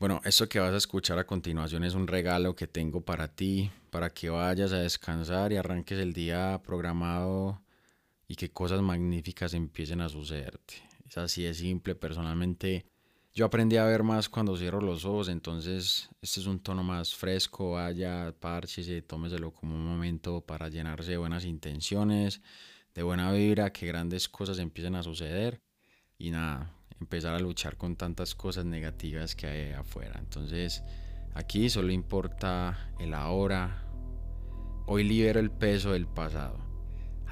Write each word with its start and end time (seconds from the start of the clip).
Bueno, 0.00 0.22
esto 0.24 0.48
que 0.48 0.58
vas 0.58 0.72
a 0.72 0.78
escuchar 0.78 1.18
a 1.18 1.26
continuación 1.26 1.84
es 1.84 1.92
un 1.92 2.06
regalo 2.06 2.56
que 2.56 2.66
tengo 2.66 3.02
para 3.02 3.28
ti, 3.28 3.70
para 3.90 4.08
que 4.08 4.30
vayas 4.30 4.72
a 4.72 4.78
descansar 4.78 5.52
y 5.52 5.56
arranques 5.56 5.98
el 5.98 6.14
día 6.14 6.58
programado 6.64 7.60
y 8.26 8.34
que 8.34 8.50
cosas 8.50 8.80
magníficas 8.80 9.52
empiecen 9.52 10.00
a 10.00 10.08
sucederte. 10.08 10.76
Es 11.06 11.18
así 11.18 11.42
de 11.42 11.52
simple, 11.52 11.94
personalmente 11.94 12.86
yo 13.34 13.44
aprendí 13.44 13.76
a 13.76 13.84
ver 13.84 14.02
más 14.02 14.30
cuando 14.30 14.56
cierro 14.56 14.80
los 14.80 15.04
ojos, 15.04 15.28
entonces 15.28 16.08
este 16.22 16.40
es 16.40 16.46
un 16.46 16.60
tono 16.60 16.82
más 16.82 17.14
fresco, 17.14 17.72
vaya, 17.72 18.34
y 18.78 19.02
tómeselo 19.02 19.52
como 19.52 19.74
un 19.74 19.84
momento 19.84 20.40
para 20.40 20.70
llenarse 20.70 21.10
de 21.10 21.18
buenas 21.18 21.44
intenciones, 21.44 22.40
de 22.94 23.02
buena 23.02 23.30
vibra, 23.32 23.70
que 23.70 23.86
grandes 23.86 24.30
cosas 24.30 24.60
empiecen 24.60 24.94
a 24.94 25.02
suceder 25.02 25.60
y 26.16 26.30
nada, 26.30 26.72
empezar 27.00 27.34
a 27.34 27.40
luchar 27.40 27.76
con 27.76 27.96
tantas 27.96 28.34
cosas 28.34 28.64
negativas 28.64 29.34
que 29.34 29.46
hay 29.46 29.72
afuera. 29.72 30.18
Entonces 30.18 30.82
aquí 31.34 31.70
solo 31.70 31.92
importa 31.92 32.90
el 32.98 33.14
ahora, 33.14 33.84
hoy 34.86 35.04
libero 35.04 35.40
el 35.40 35.50
peso 35.50 35.92
del 35.92 36.06
pasado 36.06 36.70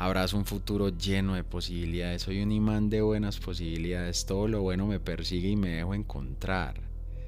Habrás 0.00 0.32
un 0.32 0.44
futuro 0.44 0.90
lleno 0.90 1.34
de 1.34 1.42
posibilidades. 1.42 2.22
Soy 2.22 2.40
un 2.40 2.52
imán 2.52 2.88
de 2.88 3.02
buenas 3.02 3.40
posibilidades. 3.40 4.26
Todo 4.26 4.46
lo 4.46 4.62
bueno 4.62 4.86
me 4.86 5.00
persigue 5.00 5.48
y 5.48 5.56
me 5.56 5.70
dejo 5.70 5.92
encontrar. 5.92 6.80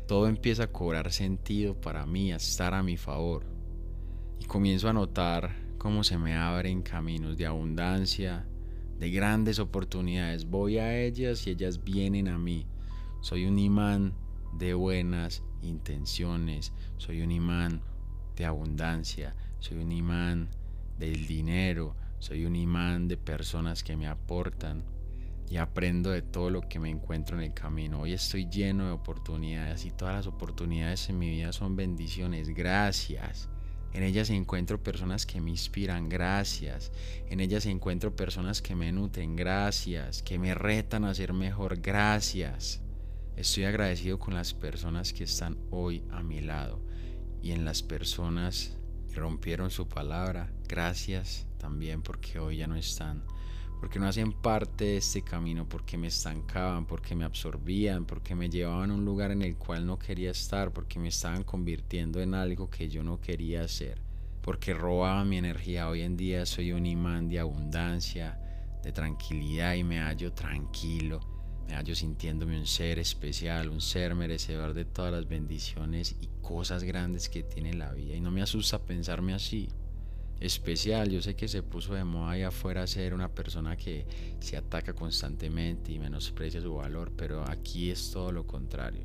Todo 0.06 0.28
empieza 0.28 0.62
a 0.62 0.66
cobrar 0.68 1.10
sentido 1.10 1.74
para 1.74 2.06
mí, 2.06 2.32
a 2.32 2.36
estar 2.36 2.72
a 2.74 2.84
mi 2.84 2.96
favor. 2.96 3.44
Y 4.38 4.44
comienzo 4.44 4.88
a 4.88 4.92
notar 4.92 5.50
cómo 5.78 6.04
se 6.04 6.16
me 6.16 6.36
abren 6.36 6.82
caminos 6.82 7.36
de 7.36 7.46
abundancia, 7.46 8.46
de 9.00 9.10
grandes 9.10 9.58
oportunidades. 9.58 10.48
Voy 10.48 10.78
a 10.78 10.96
ellas 10.96 11.44
y 11.46 11.50
ellas 11.50 11.82
vienen 11.82 12.28
a 12.28 12.38
mí. 12.38 12.66
Soy 13.20 13.46
un 13.46 13.58
imán 13.58 14.14
de 14.52 14.74
buenas 14.74 15.42
intenciones. 15.62 16.72
Soy 16.98 17.22
un 17.22 17.32
imán 17.32 17.82
de 18.36 18.44
abundancia. 18.44 19.34
Soy 19.58 19.78
un 19.78 19.90
imán 19.90 20.48
del 20.98 21.26
dinero 21.26 21.96
soy 22.20 22.44
un 22.44 22.54
imán 22.54 23.08
de 23.08 23.16
personas 23.16 23.82
que 23.82 23.96
me 23.96 24.06
aportan 24.06 24.84
y 25.48 25.56
aprendo 25.56 26.10
de 26.10 26.20
todo 26.20 26.50
lo 26.50 26.60
que 26.60 26.78
me 26.78 26.90
encuentro 26.90 27.38
en 27.38 27.44
el 27.44 27.54
camino. 27.54 28.02
Hoy 28.02 28.12
estoy 28.12 28.46
lleno 28.50 28.84
de 28.84 28.92
oportunidades 28.92 29.86
y 29.86 29.90
todas 29.90 30.14
las 30.14 30.26
oportunidades 30.26 31.08
en 31.08 31.18
mi 31.18 31.30
vida 31.30 31.50
son 31.54 31.76
bendiciones. 31.76 32.50
Gracias. 32.50 33.48
En 33.92 34.02
ellas 34.02 34.30
encuentro 34.30 34.82
personas 34.82 35.26
que 35.26 35.40
me 35.40 35.50
inspiran, 35.50 36.08
gracias. 36.08 36.92
En 37.28 37.40
ellas 37.40 37.66
encuentro 37.66 38.14
personas 38.14 38.62
que 38.62 38.76
me 38.76 38.92
nutren, 38.92 39.36
gracias. 39.36 40.22
Que 40.22 40.38
me 40.38 40.54
retan 40.54 41.04
a 41.04 41.14
ser 41.14 41.32
mejor, 41.32 41.80
gracias. 41.80 42.80
Estoy 43.36 43.64
agradecido 43.64 44.18
con 44.18 44.34
las 44.34 44.54
personas 44.54 45.12
que 45.12 45.24
están 45.24 45.56
hoy 45.70 46.04
a 46.10 46.22
mi 46.22 46.40
lado 46.40 46.80
y 47.42 47.52
en 47.52 47.64
las 47.64 47.82
personas 47.82 48.76
que 49.12 49.18
rompieron 49.18 49.70
su 49.70 49.88
palabra, 49.88 50.52
gracias 50.68 51.46
también 51.58 52.02
porque 52.02 52.38
hoy 52.38 52.58
ya 52.58 52.66
no 52.66 52.76
están, 52.76 53.24
porque 53.80 53.98
no 53.98 54.06
hacen 54.06 54.32
parte 54.32 54.84
de 54.84 54.96
este 54.98 55.22
camino, 55.22 55.66
porque 55.66 55.96
me 55.96 56.08
estancaban, 56.08 56.84
porque 56.84 57.14
me 57.14 57.24
absorbían, 57.24 58.04
porque 58.04 58.34
me 58.34 58.50
llevaban 58.50 58.90
a 58.90 58.94
un 58.94 59.06
lugar 59.06 59.30
en 59.30 59.40
el 59.40 59.56
cual 59.56 59.86
no 59.86 59.98
quería 59.98 60.30
estar, 60.30 60.70
porque 60.70 60.98
me 60.98 61.08
estaban 61.08 61.44
convirtiendo 61.44 62.20
en 62.20 62.34
algo 62.34 62.68
que 62.68 62.90
yo 62.90 63.02
no 63.02 63.22
quería 63.22 63.62
hacer, 63.62 63.98
porque 64.42 64.74
robaban 64.74 65.30
mi 65.30 65.38
energía. 65.38 65.88
Hoy 65.88 66.02
en 66.02 66.18
día 66.18 66.44
soy 66.44 66.72
un 66.72 66.84
imán 66.84 67.30
de 67.30 67.40
abundancia, 67.40 68.38
de 68.82 68.92
tranquilidad 68.92 69.74
y 69.74 69.82
me 69.82 69.98
hallo 69.98 70.34
tranquilo. 70.34 71.20
Me 71.66 71.74
hallo 71.74 71.94
sintiéndome 71.94 72.58
un 72.58 72.66
ser 72.66 72.98
especial, 72.98 73.70
un 73.70 73.80
ser 73.80 74.14
merecedor 74.14 74.74
de 74.74 74.84
todas 74.84 75.12
las 75.12 75.26
bendiciones 75.26 76.16
y 76.20 76.28
cosas 76.42 76.82
grandes 76.82 77.30
que 77.30 77.44
tiene 77.44 77.72
la 77.72 77.92
vida. 77.92 78.14
Y 78.14 78.20
no 78.20 78.30
me 78.30 78.42
asusta 78.42 78.84
pensarme 78.84 79.32
así 79.32 79.70
especial. 80.40 81.10
Yo 81.10 81.22
sé 81.22 81.36
que 81.36 81.48
se 81.48 81.62
puso 81.62 81.94
de 81.94 82.04
moda 82.04 82.32
allá 82.32 82.48
afuera 82.48 82.86
ser 82.86 83.14
una 83.14 83.28
persona 83.28 83.76
que 83.76 84.06
se 84.40 84.56
ataca 84.56 84.94
constantemente 84.94 85.92
y 85.92 85.98
menosprecia 85.98 86.60
su 86.60 86.74
valor, 86.74 87.12
pero 87.16 87.48
aquí 87.48 87.90
es 87.90 88.10
todo 88.10 88.32
lo 88.32 88.46
contrario. 88.46 89.04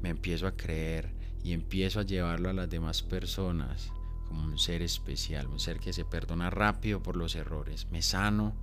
Me 0.00 0.08
empiezo 0.08 0.46
a 0.46 0.56
creer 0.56 1.14
y 1.42 1.52
empiezo 1.52 2.00
a 2.00 2.04
llevarlo 2.04 2.48
a 2.48 2.54
las 2.54 2.68
demás 2.68 3.02
personas 3.02 3.92
como 4.26 4.44
un 4.44 4.58
ser 4.58 4.82
especial, 4.82 5.46
un 5.46 5.60
ser 5.60 5.78
que 5.78 5.92
se 5.92 6.04
perdona 6.04 6.50
rápido 6.50 7.02
por 7.02 7.16
los 7.16 7.34
errores. 7.34 7.86
Me 7.90 8.02
sano 8.02 8.54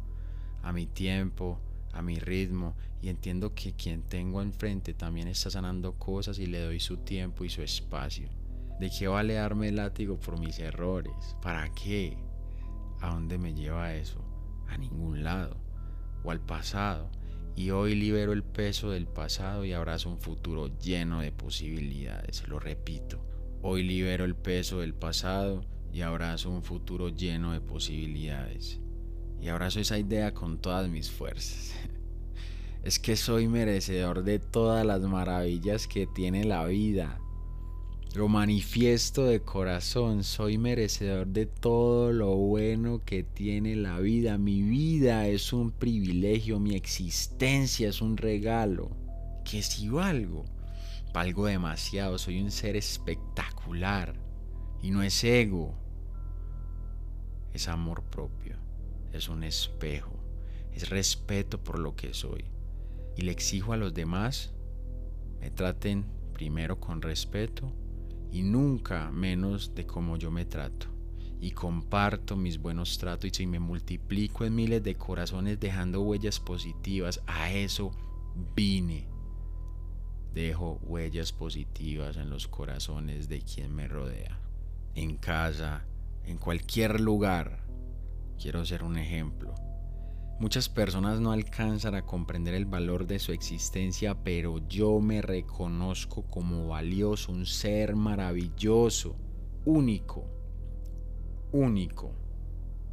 a 0.64 0.74
mi 0.74 0.88
tiempo, 0.88 1.60
a 1.94 2.02
mi 2.02 2.20
ritmo 2.20 2.76
y 3.02 3.10
entiendo 3.10 3.54
que 3.54 3.74
quien 3.74 4.04
tengo 4.04 4.42
enfrente 4.42 4.94
también 4.94 5.28
está 5.28 5.50
sanando 5.50 5.94
cosas 5.94 6.40
y 6.40 6.48
le 6.48 6.62
doy 6.62 6.80
su 6.80 6.98
tiempo 6.98 7.46
y 7.46 7.50
su 7.50 7.62
espacio. 7.62 8.41
¿De 8.82 8.90
qué 8.90 9.08
vale 9.08 9.36
darme 9.36 9.68
el 9.68 9.76
látigo 9.76 10.20
por 10.20 10.40
mis 10.40 10.58
errores? 10.58 11.14
¿Para 11.44 11.72
qué? 11.72 12.18
¿A 13.00 13.14
dónde 13.14 13.38
me 13.38 13.54
lleva 13.54 13.94
eso? 13.94 14.26
A 14.70 14.76
ningún 14.76 15.24
lado. 15.24 15.56
O 16.24 16.32
al 16.32 16.40
pasado. 16.40 17.12
Y 17.56 17.70
hoy 17.70 17.94
libero 17.94 18.34
el 18.34 18.42
peso 18.42 18.90
del 18.90 19.06
pasado 19.06 19.66
y 19.66 19.74
abrazo 19.74 20.10
un 20.10 20.18
futuro 20.18 20.80
lleno 20.80 21.22
de 21.22 21.32
posibilidades. 21.32 22.48
Lo 22.48 22.60
repito. 22.60 23.24
Hoy 23.62 23.84
libero 23.84 24.26
el 24.26 24.36
peso 24.36 24.80
del 24.80 24.96
pasado 24.96 25.64
y 25.94 26.02
abrazo 26.02 26.50
un 26.50 26.64
futuro 26.64 27.10
lleno 27.10 27.52
de 27.52 27.62
posibilidades. 27.62 28.80
Y 29.40 29.50
abrazo 29.50 29.80
esa 29.80 30.00
idea 30.00 30.34
con 30.34 30.60
todas 30.60 30.90
mis 30.90 31.12
fuerzas. 31.12 31.76
Es 32.84 32.98
que 32.98 33.16
soy 33.16 33.48
merecedor 33.48 34.24
de 34.24 34.40
todas 34.40 34.84
las 34.84 35.02
maravillas 35.02 35.86
que 35.86 36.08
tiene 36.08 36.46
la 36.46 36.66
vida 36.66 37.21
lo 38.14 38.28
manifiesto 38.28 39.24
de 39.24 39.42
corazón, 39.42 40.26
soy 40.26 40.58
merecedor 40.58 41.28
de 41.28 41.46
todo 41.46 42.12
lo 42.12 42.36
bueno 42.36 43.02
que 43.06 43.24
tiene 43.24 43.78
la 43.78 44.00
vida. 44.00 44.38
Mi 44.38 44.62
vida 44.62 45.28
es 45.28 45.54
un 45.54 45.72
privilegio, 45.72 46.60
mi 46.60 46.76
existencia 46.76 47.88
es 47.88 48.02
un 48.02 48.18
regalo. 48.18 48.92
Que 49.46 49.62
si 49.62 49.88
valgo, 49.88 50.44
valgo 51.14 51.46
demasiado, 51.46 52.18
soy 52.18 52.42
un 52.42 52.52
ser 52.52 52.76
espectacular. 52.76 54.14
Y 54.82 54.92
no 54.92 55.04
es 55.04 55.24
ego, 55.24 55.74
es 57.54 57.70
amor 57.70 58.04
propio, 58.04 58.58
es 59.14 59.30
un 59.30 59.46
espejo, 59.46 60.20
es 60.74 60.90
respeto 60.90 61.64
por 61.64 61.80
lo 61.80 61.96
que 61.96 62.14
soy. 62.14 62.44
Y 63.16 63.22
le 63.22 63.32
exijo 63.32 63.72
a 63.72 63.78
los 63.78 63.94
demás, 63.94 64.54
me 65.40 65.50
traten 65.50 66.06
primero 66.34 66.78
con 66.80 67.02
respeto 67.02 67.72
y 68.32 68.44
nunca 68.44 69.12
menos 69.12 69.76
de 69.76 69.86
cómo 69.86 70.18
yo 70.18 70.32
me 70.32 70.46
trato. 70.46 70.88
Y 71.40 71.52
comparto 71.52 72.36
mis 72.36 72.60
buenos 72.60 72.98
tratos 72.98 73.40
y 73.40 73.48
me 73.48 73.60
multiplico 73.60 74.46
en 74.46 74.56
miles 74.56 74.84
de 74.84 74.96
corazones 74.96 75.60
dejando 75.60 76.02
huellas 76.02 76.40
positivas. 76.40 77.22
A 77.26 77.52
eso 77.52 77.92
vine. 78.56 79.08
Dejo 80.34 80.80
huellas 80.84 81.34
positivas 81.34 82.16
en 82.18 82.30
los 82.30 82.48
corazones 82.48 83.28
de 83.28 83.42
quien 83.42 83.76
me 83.76 83.88
rodea. 83.88 84.40
En 84.96 85.18
casa, 85.18 85.86
en 86.26 86.38
cualquier 86.38 87.00
lugar. 87.02 87.66
Quiero 88.40 88.64
ser 88.66 88.84
un 88.84 88.98
ejemplo. 88.98 89.54
Muchas 90.42 90.70
personas 90.70 91.20
no 91.20 91.32
alcanzan 91.32 91.94
a 91.94 92.02
comprender 92.02 92.56
el 92.56 92.66
valor 92.66 93.06
de 93.06 93.20
su 93.20 93.32
existencia, 93.32 94.24
pero 94.24 94.58
yo 94.68 95.00
me 95.00 95.22
reconozco 95.22 96.24
como 96.24 96.68
valioso, 96.68 97.32
un 97.32 97.46
ser 97.46 97.96
maravilloso, 97.96 99.16
único, 99.66 100.26
único 101.52 102.16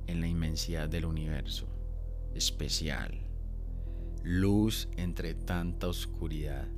en 0.07 0.21
la 0.21 0.27
inmensidad 0.27 0.91
del 0.91 1.07
universo, 1.07 1.67
especial, 2.35 3.19
luz 4.23 4.91
entre 4.99 5.33
tanta 5.33 5.89
oscuridad, 5.89 6.69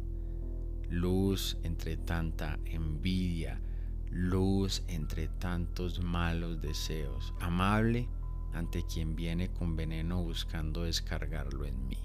luz 0.88 1.58
entre 1.64 1.96
tanta 1.96 2.60
envidia, 2.64 3.60
luz 4.08 4.84
entre 4.86 5.26
tantos 5.26 6.00
malos 6.00 6.60
deseos, 6.60 7.34
amable 7.40 8.08
ante 8.52 8.84
quien 8.84 9.16
viene 9.16 9.48
con 9.50 9.76
veneno 9.76 10.22
buscando 10.22 10.84
descargarlo 10.84 11.64
en 11.64 11.88
mí. 11.88 11.98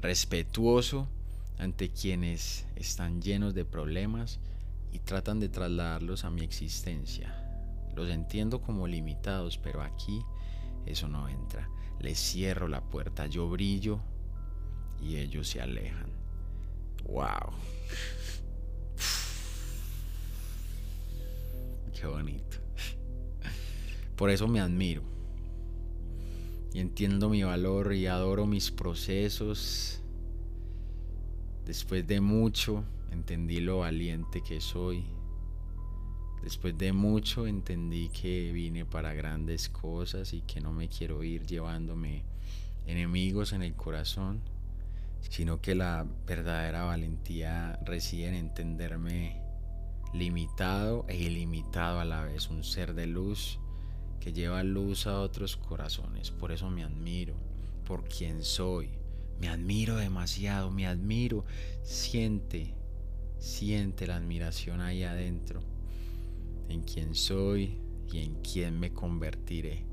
Respetuoso 0.00 1.08
ante 1.58 1.90
quienes 1.90 2.66
están 2.76 3.20
llenos 3.20 3.54
de 3.54 3.64
problemas 3.64 4.40
y 4.92 5.00
tratan 5.00 5.40
de 5.40 5.48
trasladarlos 5.48 6.24
a 6.24 6.30
mi 6.30 6.42
existencia. 6.42 7.44
Los 7.94 8.10
entiendo 8.10 8.60
como 8.60 8.86
limitados, 8.86 9.58
pero 9.58 9.82
aquí 9.82 10.22
eso 10.86 11.08
no 11.08 11.28
entra. 11.28 11.68
Les 12.00 12.18
cierro 12.18 12.68
la 12.68 12.80
puerta, 12.80 13.26
yo 13.26 13.48
brillo 13.48 14.00
y 15.00 15.16
ellos 15.16 15.48
se 15.48 15.60
alejan. 15.60 16.12
¡Wow! 17.08 17.52
Qué 21.92 22.06
bonito. 22.06 22.58
Por 24.16 24.30
eso 24.30 24.46
me 24.46 24.60
admiro 24.60 25.17
y 26.72 26.80
entiendo 26.80 27.28
mi 27.28 27.42
valor 27.42 27.94
y 27.94 28.06
adoro 28.06 28.46
mis 28.46 28.70
procesos. 28.70 30.02
Después 31.64 32.06
de 32.06 32.20
mucho, 32.20 32.84
entendí 33.10 33.60
lo 33.60 33.78
valiente 33.78 34.42
que 34.42 34.60
soy. 34.60 35.04
Después 36.42 36.78
de 36.78 36.92
mucho 36.92 37.46
entendí 37.46 38.10
que 38.10 38.52
vine 38.52 38.84
para 38.84 39.12
grandes 39.12 39.68
cosas 39.68 40.32
y 40.32 40.42
que 40.42 40.60
no 40.60 40.72
me 40.72 40.88
quiero 40.88 41.24
ir 41.24 41.46
llevándome 41.46 42.24
enemigos 42.86 43.52
en 43.52 43.62
el 43.62 43.74
corazón, 43.74 44.40
sino 45.20 45.60
que 45.60 45.74
la 45.74 46.06
verdadera 46.26 46.84
valentía 46.84 47.78
reside 47.84 48.28
en 48.28 48.34
entenderme 48.34 49.42
limitado 50.14 51.04
e 51.08 51.16
ilimitado 51.16 52.00
a 52.00 52.04
la 52.04 52.24
vez, 52.24 52.48
un 52.48 52.64
ser 52.64 52.94
de 52.94 53.06
luz 53.06 53.58
que 54.20 54.32
lleva 54.32 54.62
luz 54.62 55.06
a 55.06 55.20
otros 55.20 55.56
corazones. 55.56 56.30
Por 56.30 56.52
eso 56.52 56.70
me 56.70 56.84
admiro, 56.84 57.34
por 57.84 58.04
quien 58.04 58.42
soy. 58.42 58.90
Me 59.40 59.48
admiro 59.48 59.96
demasiado, 59.96 60.70
me 60.70 60.86
admiro. 60.86 61.44
Siente, 61.82 62.74
siente 63.38 64.06
la 64.06 64.16
admiración 64.16 64.80
ahí 64.80 65.04
adentro, 65.04 65.62
en 66.68 66.82
quien 66.82 67.14
soy 67.14 67.78
y 68.12 68.18
en 68.18 68.34
quien 68.42 68.78
me 68.78 68.92
convertiré. 68.92 69.84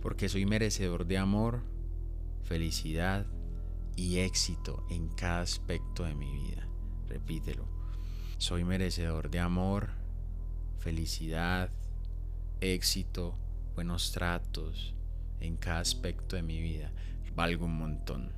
Porque 0.00 0.28
soy 0.28 0.46
merecedor 0.46 1.06
de 1.06 1.18
amor, 1.18 1.62
felicidad 2.42 3.26
y 3.96 4.18
éxito 4.18 4.86
en 4.90 5.08
cada 5.08 5.40
aspecto 5.40 6.04
de 6.04 6.14
mi 6.14 6.32
vida. 6.32 6.68
Repítelo. 7.08 7.66
Soy 8.38 8.64
merecedor 8.64 9.30
de 9.30 9.40
amor, 9.40 9.90
felicidad, 10.78 11.70
éxito, 12.60 13.34
buenos 13.76 14.10
tratos 14.10 14.94
en 15.38 15.58
cada 15.58 15.80
aspecto 15.80 16.34
de 16.34 16.42
mi 16.42 16.62
vida. 16.62 16.90
Valgo 17.34 17.66
un 17.66 17.76
montón. 17.76 18.32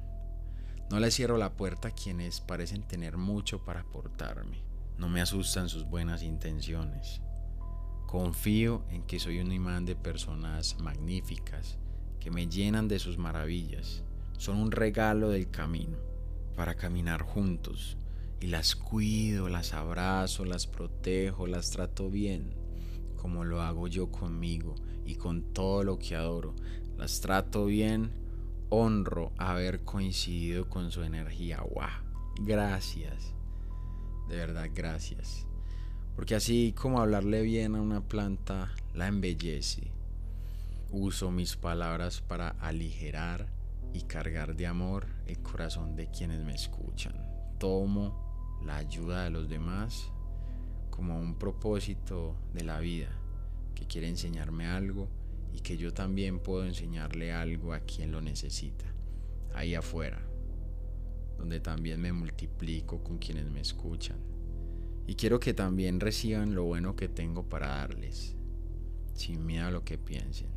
No 0.90 0.98
le 0.98 1.12
cierro 1.12 1.38
la 1.38 1.56
puerta 1.56 1.88
a 1.88 1.94
quienes 1.94 2.40
parecen 2.40 2.82
tener 2.82 3.16
mucho 3.16 3.64
para 3.64 3.82
aportarme. 3.82 4.64
No 4.98 5.08
me 5.08 5.20
asustan 5.20 5.68
sus 5.68 5.84
buenas 5.84 6.24
intenciones. 6.24 7.20
Confío 8.08 8.84
en 8.90 9.04
que 9.04 9.20
soy 9.20 9.38
un 9.38 9.52
imán 9.52 9.86
de 9.86 9.94
personas 9.94 10.76
magníficas 10.80 11.78
que 12.18 12.32
me 12.32 12.48
llenan 12.48 12.88
de 12.88 12.98
sus 12.98 13.16
maravillas. 13.16 14.02
Son 14.38 14.56
un 14.56 14.72
regalo 14.72 15.28
del 15.28 15.52
camino 15.52 15.98
para 16.56 16.74
caminar 16.74 17.22
juntos 17.22 17.96
y 18.40 18.48
las 18.48 18.74
cuido, 18.74 19.48
las 19.48 19.72
abrazo, 19.72 20.44
las 20.44 20.66
protejo, 20.66 21.46
las 21.46 21.70
trato 21.70 22.10
bien, 22.10 22.57
como 23.18 23.44
lo 23.44 23.60
hago 23.60 23.88
yo 23.88 24.10
conmigo 24.10 24.74
y 25.04 25.16
con 25.16 25.52
todo 25.52 25.84
lo 25.84 25.98
que 25.98 26.16
adoro. 26.16 26.54
Las 26.96 27.20
trato 27.20 27.66
bien, 27.66 28.10
honro 28.70 29.32
haber 29.36 29.84
coincidido 29.84 30.68
con 30.68 30.90
su 30.90 31.02
energía. 31.02 31.60
¡Wow! 31.60 32.08
Gracias. 32.40 33.34
De 34.28 34.36
verdad, 34.36 34.70
gracias. 34.74 35.46
Porque 36.16 36.34
así 36.34 36.74
como 36.76 37.00
hablarle 37.00 37.42
bien 37.42 37.74
a 37.74 37.82
una 37.82 38.00
planta 38.00 38.72
la 38.94 39.06
embellece. 39.06 39.90
Uso 40.90 41.30
mis 41.30 41.56
palabras 41.56 42.20
para 42.20 42.48
aligerar 42.60 43.46
y 43.92 44.02
cargar 44.02 44.56
de 44.56 44.66
amor 44.66 45.06
el 45.26 45.38
corazón 45.42 45.96
de 45.96 46.10
quienes 46.10 46.44
me 46.44 46.54
escuchan. 46.54 47.14
Tomo 47.58 48.58
la 48.64 48.76
ayuda 48.76 49.24
de 49.24 49.30
los 49.30 49.48
demás 49.48 50.10
como 50.98 51.16
un 51.16 51.36
propósito 51.36 52.34
de 52.52 52.64
la 52.64 52.80
vida, 52.80 53.08
que 53.76 53.86
quiere 53.86 54.08
enseñarme 54.08 54.66
algo 54.66 55.08
y 55.54 55.60
que 55.60 55.76
yo 55.76 55.94
también 55.94 56.40
puedo 56.40 56.64
enseñarle 56.64 57.32
algo 57.32 57.72
a 57.72 57.78
quien 57.78 58.10
lo 58.10 58.20
necesita, 58.20 58.84
ahí 59.54 59.76
afuera, 59.76 60.20
donde 61.38 61.60
también 61.60 62.00
me 62.00 62.12
multiplico 62.12 63.04
con 63.04 63.18
quienes 63.18 63.48
me 63.48 63.60
escuchan. 63.60 64.18
Y 65.06 65.14
quiero 65.14 65.38
que 65.38 65.54
también 65.54 66.00
reciban 66.00 66.56
lo 66.56 66.64
bueno 66.64 66.96
que 66.96 67.08
tengo 67.08 67.48
para 67.48 67.68
darles, 67.68 68.34
sin 69.14 69.46
miedo 69.46 69.68
a 69.68 69.70
lo 69.70 69.84
que 69.84 69.98
piensen. 69.98 70.50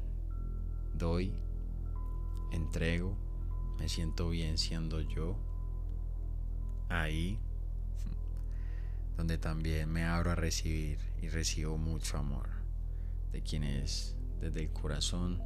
Doy, 0.96 1.36
entrego, 2.52 3.16
me 3.78 3.88
siento 3.88 4.32
bien 4.32 4.58
siendo 4.58 5.02
yo. 5.02 5.38
Ahí 6.90 7.38
donde 9.18 9.38
también 9.38 9.92
me 9.92 10.04
abro 10.04 10.32
a 10.32 10.36
recibir 10.36 11.00
y 11.22 11.30
recibo 11.30 11.78
mucho 11.78 12.18
amor 12.18 12.50
de 13.32 13.42
quienes 13.42 14.16
desde 14.40 14.62
el 14.62 14.72
corazón, 14.72 15.42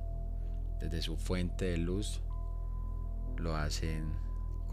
desde 0.80 1.02
su 1.02 1.18
fuente 1.18 1.66
de 1.66 1.78
luz, 1.78 2.22
lo 3.38 3.56
hacen 3.56 4.06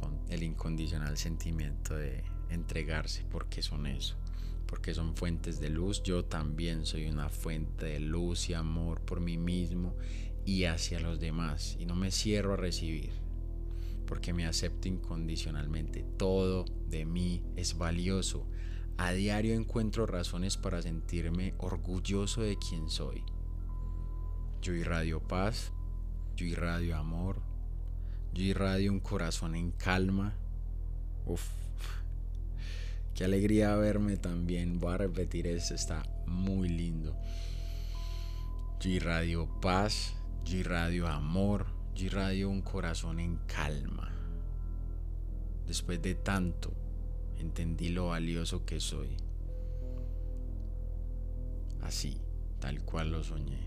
con 0.01 0.21
el 0.29 0.43
incondicional 0.43 1.17
sentimiento 1.17 1.97
de 1.97 2.23
entregarse 2.49 3.25
porque 3.31 3.63
son 3.63 3.87
eso, 3.87 4.17
porque 4.67 4.95
son 4.95 5.17
fuentes 5.17 5.61
de 5.61 5.71
luz. 5.71 6.03
Yo 6.03 6.25
también 6.25 6.87
soy 6.87 7.07
una 7.07 7.29
fuente 7.29 7.87
de 7.87 8.01
luz 8.01 8.49
y 8.49 8.55
amor 8.55 9.01
por 9.01 9.21
mí 9.21 9.37
mismo 9.37 9.97
y 10.45 10.65
hacia 10.65 11.01
los 11.01 11.21
demás 11.21 11.77
y 11.79 11.87
no 11.87 11.95
me 11.95 12.11
cierro 12.11 12.55
a 12.55 12.57
recibir 12.57 13.11
porque 14.07 14.33
me 14.33 14.47
acepto 14.47 14.89
incondicionalmente. 14.89 16.05
Todo 16.19 16.65
de 16.89 17.05
mí 17.07 17.43
es 17.57 17.79
valioso 17.79 18.47
a 18.99 19.13
diario 19.13 19.55
encuentro 19.55 20.07
razones 20.07 20.57
para 20.57 20.83
sentirme 20.83 21.55
orgulloso 21.59 22.43
de 22.43 22.57
quien 22.59 22.89
soy. 22.89 23.25
Yo 24.61 24.75
irradio 24.75 25.21
paz, 25.21 25.73
yo 26.37 26.47
irradio 26.47 26.97
amor, 26.97 27.41
yo 28.33 28.43
irradio 28.45 28.93
un 28.93 29.01
corazón 29.01 29.55
en 29.55 29.73
calma. 29.73 30.35
Uf, 31.27 31.47
qué 33.15 33.25
alegría 33.25 33.75
verme 33.77 34.17
también. 34.17 34.79
Voy 34.79 34.95
a 34.95 34.99
repetir 34.99 35.47
esto, 35.47 35.75
está 35.75 36.03
muy 36.27 36.69
lindo. 36.69 37.17
Yo 38.81 38.91
irradio 38.91 39.49
paz, 39.61 40.15
yo 40.45 40.57
irradio 40.57 41.09
amor, 41.09 41.67
yo 41.95 42.07
irradio 42.07 42.49
un 42.49 42.63
corazón 42.63 43.21
en 43.21 43.37
calma. 43.47 44.11
Después 45.67 46.03
de 46.03 46.15
tanto, 46.15 46.73
entendí 47.43 47.91
lo 47.91 48.09
valioso 48.09 48.65
que 48.65 48.81
soy. 48.81 49.09
Así, 51.83 52.19
tal 52.61 52.83
cual 52.83 53.11
lo 53.11 53.23
soñé. 53.23 53.59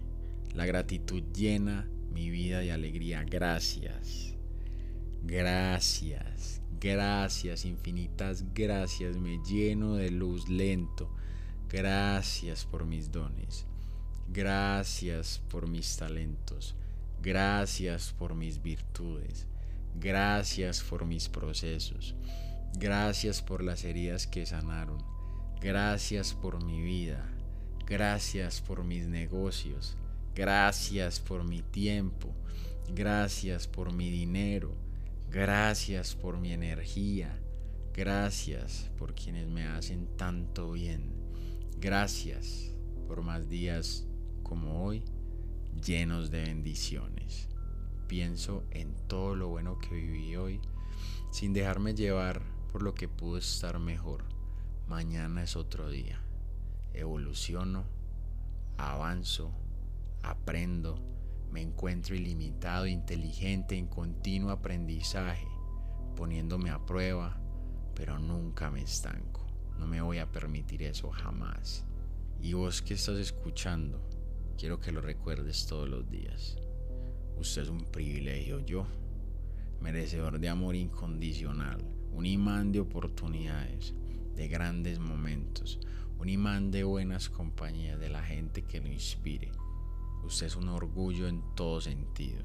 La 0.53 0.65
gratitud 0.65 1.21
llena 1.33 1.87
mi 2.11 2.29
vida 2.29 2.59
de 2.59 2.71
alegría. 2.71 3.23
Gracias. 3.23 4.35
Gracias. 5.21 6.61
Gracias, 6.79 7.65
infinitas 7.65 8.45
gracias. 8.53 9.17
Me 9.17 9.39
lleno 9.43 9.95
de 9.95 10.11
luz 10.11 10.49
lento. 10.49 11.09
Gracias 11.69 12.65
por 12.65 12.85
mis 12.85 13.11
dones. 13.11 13.65
Gracias 14.29 15.41
por 15.49 15.67
mis 15.67 15.97
talentos. 15.97 16.75
Gracias 17.21 18.13
por 18.17 18.35
mis 18.35 18.61
virtudes. 18.61 19.47
Gracias 19.95 20.83
por 20.83 21.05
mis 21.05 21.27
procesos. 21.29 22.15
Gracias 22.77 23.41
por 23.41 23.63
las 23.63 23.85
heridas 23.85 24.27
que 24.27 24.45
sanaron. 24.45 24.97
Gracias 25.61 26.33
por 26.33 26.61
mi 26.61 26.81
vida. 26.81 27.31
Gracias 27.87 28.59
por 28.59 28.83
mis 28.83 29.07
negocios. 29.07 29.95
Gracias 30.35 31.21
por 31.21 31.45
mi 31.45 31.61
tiempo. 31.61 32.35
Gracias 32.89 33.67
por 33.67 33.93
mi 33.93 34.11
dinero. 34.11 34.75
Gracias 35.31 36.15
por 36.15 36.37
mi 36.37 36.51
energía. 36.51 37.39
Gracias 37.93 38.91
por 38.97 39.15
quienes 39.15 39.47
me 39.47 39.65
hacen 39.65 40.07
tanto 40.17 40.73
bien. 40.73 41.13
Gracias 41.79 42.73
por 43.07 43.21
más 43.21 43.47
días 43.47 44.05
como 44.43 44.83
hoy 44.83 45.01
llenos 45.81 46.29
de 46.29 46.41
bendiciones. 46.41 47.47
Pienso 48.09 48.65
en 48.71 48.93
todo 49.07 49.33
lo 49.35 49.47
bueno 49.47 49.79
que 49.79 49.95
viví 49.95 50.35
hoy 50.35 50.59
sin 51.31 51.53
dejarme 51.53 51.93
llevar 51.93 52.54
por 52.75 52.83
lo 52.83 52.93
que 52.93 53.07
pudo 53.07 53.37
estar 53.37 53.79
mejor. 53.79 54.25
Mañana 54.89 55.43
es 55.43 55.55
otro 55.55 55.89
día. 55.89 56.21
Evoluciono, 56.93 57.85
avanzo, 58.75 59.53
aprendo, 60.23 60.99
me 61.49 61.61
encuentro 61.61 62.15
ilimitado, 62.15 62.85
inteligente, 62.85 63.77
en 63.77 63.87
continuo 63.87 64.51
aprendizaje, 64.51 65.47
poniéndome 66.17 66.69
a 66.69 66.85
prueba, 66.85 67.39
pero 67.95 68.19
nunca 68.19 68.69
me 68.69 68.81
estanco. 68.81 69.47
No 69.79 69.87
me 69.87 70.01
voy 70.01 70.17
a 70.17 70.29
permitir 70.29 70.83
eso 70.83 71.09
jamás. 71.11 71.85
Y 72.41 72.55
vos 72.55 72.81
que 72.81 72.95
estás 72.95 73.19
escuchando, 73.19 74.05
quiero 74.57 74.81
que 74.81 74.91
lo 74.91 74.99
recuerdes 74.99 75.65
todos 75.65 75.87
los 75.87 76.09
días. 76.09 76.57
Usted 77.39 77.61
es 77.61 77.69
un 77.69 77.85
privilegio, 77.85 78.59
yo, 78.59 78.85
merecedor 79.79 80.39
de 80.39 80.49
amor 80.49 80.75
incondicional 80.75 81.95
un 82.15 82.25
imán 82.25 82.71
de 82.71 82.79
oportunidades, 82.79 83.93
de 84.35 84.47
grandes 84.47 84.99
momentos, 84.99 85.79
un 86.17 86.29
imán 86.29 86.71
de 86.71 86.83
buenas 86.83 87.29
compañías, 87.29 87.99
de 87.99 88.09
la 88.09 88.23
gente 88.23 88.63
que 88.63 88.79
lo 88.79 88.87
inspire. 88.87 89.51
Usted 90.23 90.47
es 90.47 90.55
un 90.55 90.69
orgullo 90.69 91.27
en 91.27 91.43
todo 91.55 91.81
sentido. 91.81 92.41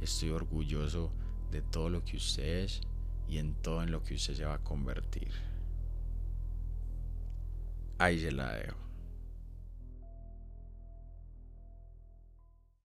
Estoy 0.00 0.30
orgulloso 0.30 1.12
de 1.50 1.62
todo 1.62 1.88
lo 1.88 2.04
que 2.04 2.16
usted 2.16 2.64
es 2.64 2.80
y 3.28 3.38
en 3.38 3.54
todo 3.54 3.82
en 3.82 3.92
lo 3.92 4.02
que 4.02 4.14
usted 4.14 4.34
se 4.34 4.44
va 4.44 4.54
a 4.54 4.64
convertir. 4.64 5.32
ahí 7.98 8.20
se 8.20 8.32
la 8.32 8.52
dejo. 8.52 8.83